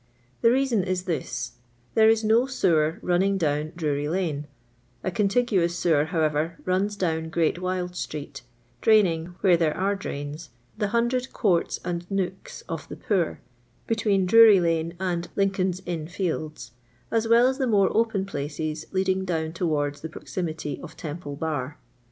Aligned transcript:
The 0.41 0.49
reason 0.49 0.83
is 0.83 1.03
this:— 1.03 1.51
There 1.93 2.09
is 2.09 2.23
no 2.23 2.47
sewer 2.47 2.97
running 3.03 3.37
down 3.37 3.71
Drury 3.75 4.09
lane; 4.09 4.47
a 5.03 5.11
contiguous 5.11 5.77
sewer, 5.77 6.05
however, 6.05 6.57
runs 6.65 6.95
down 6.95 7.29
Great 7.29 7.59
Wyld 7.59 7.95
street, 7.95 8.41
draining, 8.81 9.35
where 9.41 9.55
there 9.57 9.77
are 9.77 9.95
drains, 9.95 10.49
the 10.75 10.87
hundred 10.87 11.31
courts 11.33 11.79
and 11.85 12.09
nooks 12.09 12.63
of 12.67 12.87
the 12.87 12.95
poor, 12.97 13.41
between 13.85 14.25
Drury 14.25 14.59
lane 14.59 14.95
and 14.99 15.27
Lincoln's 15.35 15.83
inn 15.85 16.07
fields, 16.07 16.71
as 17.11 17.27
well 17.27 17.45
as 17.47 17.59
the 17.59 17.67
more 17.67 17.95
open 17.95 18.25
places 18.25 18.87
leading 18.91 19.23
down 19.23 19.53
towards 19.53 20.01
the 20.01 20.09
prox 20.09 20.33
imity 20.33 20.81
of 20.81 20.97
Temple 20.97 21.35
Bar. 21.35 21.77